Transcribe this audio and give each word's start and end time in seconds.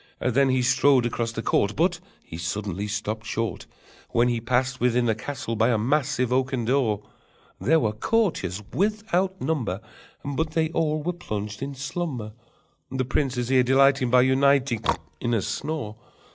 Then 0.19 0.49
he 0.49 0.63
strode 0.63 1.05
across 1.05 1.31
the 1.31 1.43
court, 1.43 1.75
But 1.75 1.99
he 2.23 2.35
suddenly 2.39 2.87
stopped 2.87 3.27
short 3.27 3.67
When 4.09 4.29
he 4.29 4.41
passed 4.41 4.79
within 4.79 5.05
the 5.05 5.13
castle 5.13 5.55
by 5.55 5.69
a 5.69 5.77
massive 5.77 6.33
oaken 6.33 6.65
door: 6.65 7.03
There 7.59 7.79
were 7.79 7.91
courtiers 7.91 8.63
without 8.73 9.39
number, 9.39 9.79
But 10.25 10.53
they 10.53 10.69
all 10.69 11.03
were 11.03 11.13
plunged 11.13 11.61
in 11.61 11.75
slumber, 11.75 12.33
The 12.89 13.05
prince's 13.05 13.51
ear 13.51 13.61
delighting 13.61 14.09
By 14.09 14.21
uniting 14.23 14.83
In 15.19 15.35
a 15.35 15.41
snore. 15.43 15.97